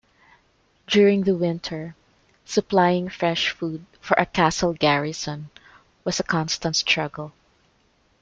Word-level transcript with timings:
During 0.87 1.25
the 1.25 1.35
winter, 1.35 1.95
supplying 2.43 3.07
fresh 3.07 3.51
food 3.51 3.85
for 3.99 4.15
a 4.15 4.25
castle 4.25 4.73
garrison 4.73 5.51
was 6.03 6.19
a 6.19 6.23
constant 6.23 6.75
struggle. 6.75 7.33